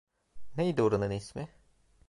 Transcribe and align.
Neydi 0.57 0.81
oranın 0.81 1.11
ismi? 1.11 1.49